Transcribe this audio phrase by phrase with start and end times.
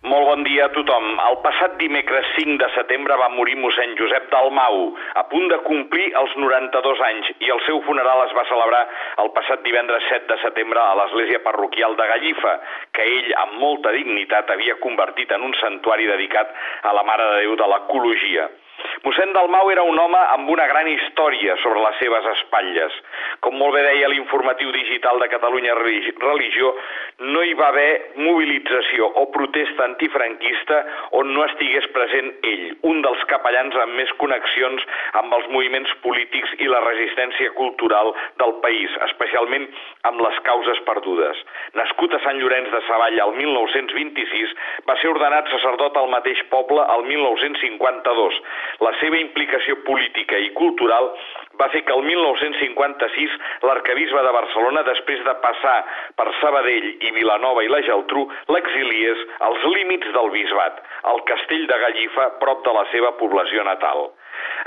[0.00, 1.10] Molt bon dia a tothom.
[1.28, 4.78] El passat dimecres 5 de setembre va morir mossèn Josep Dalmau,
[5.20, 8.80] a punt de complir els 92 anys, i el seu funeral es va celebrar
[9.20, 12.54] el passat divendres 7 de setembre a l'església parroquial de Gallifa,
[12.96, 16.56] que ell, amb molta dignitat, havia convertit en un santuari dedicat
[16.88, 18.48] a la Mare de Déu de l'Ecologia.
[19.04, 22.96] Mossèn Dalmau era un home amb una gran història sobre les seves espatlles.
[23.44, 26.72] Com molt bé deia l'informatiu digital de Catalunya Religió,
[27.20, 30.78] no hi va haver mobilització o protesta antifranquista
[31.18, 34.86] on no estigués present ell, un dels capellans amb més connexions
[35.20, 39.68] amb els moviments polítics i la resistència cultural del país, especialment
[40.08, 41.44] amb les causes perdudes.
[41.76, 44.56] Nascut a Sant Llorenç de Savall el 1926,
[44.88, 48.40] va ser ordenat sacerdot al mateix poble el 1952.
[48.86, 51.12] La seva implicació política i cultural
[51.60, 53.34] va fer que el 1956
[53.66, 55.76] l'arcabisbe de Barcelona, després de passar
[56.20, 60.80] per Sabadell i Vilanova i la Geltrú, l'exiliés als límits del bisbat,
[61.12, 64.08] al castell de Gallifa, prop de la seva població natal.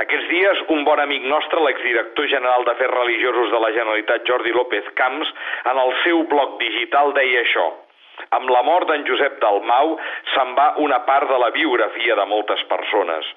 [0.04, 4.92] Aquests dies, un bon amic nostre, l'exdirector general d'Afers Religiosos de la Generalitat, Jordi López
[5.00, 5.34] Camps,
[5.72, 7.72] en el seu blog digital deia això–
[8.38, 9.98] amb la mort d'en Josep Dalmau
[10.34, 13.30] se'n va una part de la biografia de moltes persones.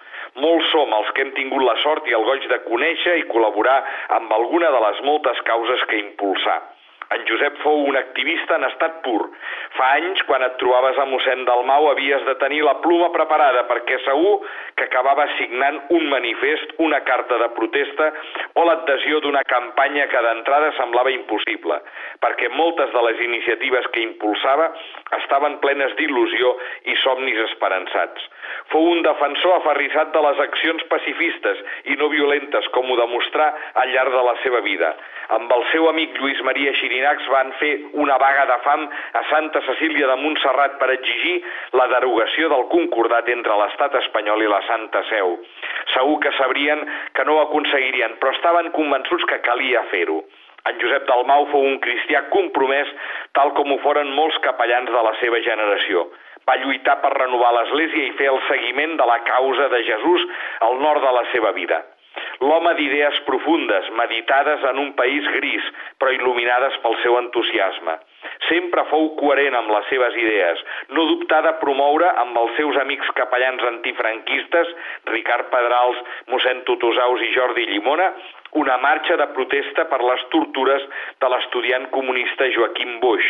[0.44, 3.78] Molts som els que hem tingut la sort i el goig de conèixer i col·laborar
[4.20, 6.61] amb alguna de les moltes causes que impulsar.
[7.15, 9.29] En Josep fou un activista en estat pur.
[9.77, 14.01] Fa anys, quan et trobaves a mossèn Dalmau, havies de tenir la pluma preparada, perquè
[14.03, 14.41] segur
[14.75, 18.09] que acabava signant un manifest, una carta de protesta
[18.59, 21.79] o l'adhesió d'una campanya que d'entrada semblava impossible,
[22.25, 24.73] perquè moltes de les iniciatives que impulsava
[25.20, 26.57] estaven plenes d'il·lusió
[26.91, 28.27] i somnis esperançats.
[28.75, 33.95] Fou un defensor aferrissat de les accions pacifistes i no violentes, com ho demostrà al
[33.95, 34.91] llarg de la seva vida.
[35.39, 39.22] Amb el seu amic Lluís Maria Xirí xirinacs van fer una vaga de fam a
[39.30, 41.42] Santa Cecília de Montserrat per exigir
[41.77, 45.36] la derogació del concordat entre l'estat espanyol i la Santa Seu.
[45.92, 50.23] Segur que sabrien que no ho aconseguirien, però estaven convençuts que calia fer-ho.
[50.67, 52.89] En Josep Dalmau fou un cristià compromès,
[53.39, 56.08] tal com ho foren molts capellans de la seva generació.
[56.46, 60.27] Va lluitar per renovar l'Església i fer el seguiment de la causa de Jesús
[60.67, 61.85] al nord de la seva vida
[62.41, 65.64] l'home d'idees profundes, meditades en un país gris,
[66.01, 67.97] però il·luminades pel seu entusiasme.
[68.48, 73.13] Sempre fou coherent amb les seves idees, no dubtà de promoure amb els seus amics
[73.19, 74.73] capellans antifranquistes,
[75.13, 76.02] Ricard Pedrals,
[76.33, 78.13] mossèn Tutusaus i Jordi Llimona,
[78.57, 80.85] una marxa de protesta per les tortures
[81.20, 83.27] de l'estudiant comunista Joaquim Boix,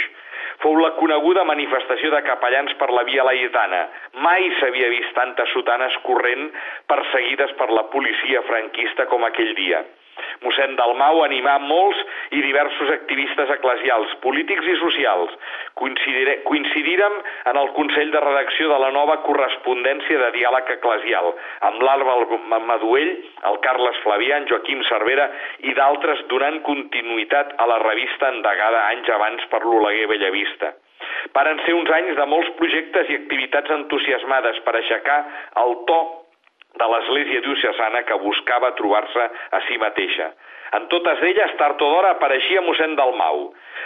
[0.67, 3.85] fou la coneguda manifestació de capellans per la Via Laietana.
[4.25, 6.49] Mai s'havia vist tantes sotanes corrent
[6.91, 9.85] perseguides per la policia franquista com aquell dia.
[10.43, 12.01] Mossèn Dalmau animà molts
[12.37, 15.33] i diversos activistes eclesials, polítics i socials.
[15.81, 17.19] Coincidírem
[17.53, 21.33] en el Consell de Redacció de la nova correspondència de diàleg eclesial,
[21.69, 22.17] amb l'Alba
[22.69, 23.13] Maduell,
[23.51, 25.31] el Carles Flavià, en Joaquim Cervera
[25.65, 30.75] i d'altres donant continuïtat a la revista endegada anys abans per l'Oleguer Bellavista.
[31.35, 35.19] Varen ser uns anys de molts projectes i activitats entusiasmades per aixecar
[35.65, 35.99] el to
[36.81, 40.33] de l'Església diocesana que buscava trobar-se a si mateixa.
[40.75, 43.45] En totes elles, tard o d'hora, apareixia mossèn Dalmau.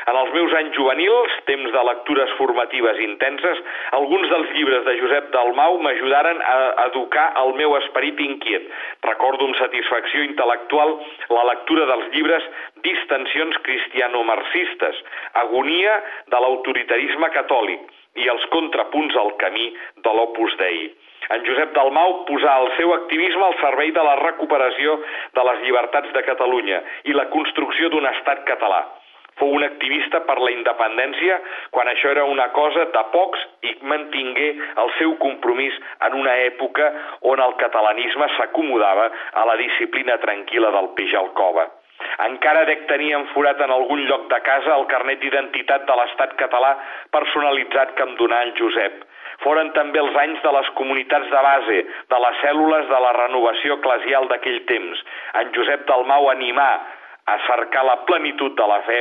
[0.09, 3.61] En els meus anys juvenils, temps de lectures formatives intenses,
[3.99, 6.57] alguns dels llibres de Josep Dalmau m'ajudaren a
[6.87, 8.67] educar el meu esperit inquiet.
[9.07, 10.97] Recordo amb satisfacció intel·lectual
[11.37, 12.49] la lectura dels llibres
[12.87, 15.05] Distensions cristiano-marxistes,
[15.45, 16.01] Agonia
[16.33, 19.71] de l'autoritarisme catòlic i els contrapunts al camí
[20.05, 20.91] de l'Opus Dei
[21.31, 24.97] en Josep Dalmau posà el seu activisme al servei de la recuperació
[25.37, 28.81] de les llibertats de Catalunya i la construcció d'un estat català.
[29.39, 31.39] Fou un activista per la independència
[31.77, 34.51] quan això era una cosa de pocs i mantingué
[34.85, 35.77] el seu compromís
[36.09, 36.91] en una època
[37.33, 39.07] on el catalanisme s'acomodava
[39.41, 41.71] a la disciplina tranquil·la del peix al cova.
[42.27, 46.75] Encara dec tenir enforat en algun lloc de casa el carnet d'identitat de l'estat català
[47.17, 49.01] personalitzat que em donà el Josep.
[49.45, 51.79] Foren també els anys de les comunitats de base,
[52.13, 55.01] de les cèl·lules de la renovació eclesial d'aquell temps.
[55.41, 56.71] En Josep Dalmau animà
[57.25, 59.01] a cercar la plenitud de la fe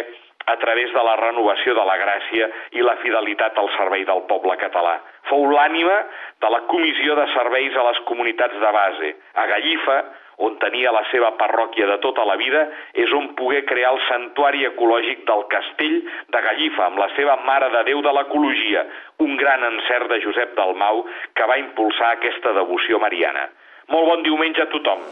[0.50, 2.48] a través de la renovació de la gràcia
[2.80, 4.95] i la fidelitat al servei del poble català.
[5.30, 5.98] Fou l'ànima
[6.42, 9.12] de la Comissió de Serveis a les Comunitats de Base.
[9.36, 10.00] A Gallifa,
[10.45, 14.65] on tenia la seva parròquia de tota la vida, és on pogué crear el santuari
[14.69, 15.97] ecològic del castell
[16.33, 18.86] de Gallifa, amb la seva Mare de Déu de l'Ecologia,
[19.25, 21.03] un gran encert de Josep Dalmau
[21.36, 23.50] que va impulsar aquesta devoció mariana.
[23.89, 25.07] Molt bon diumenge a tothom.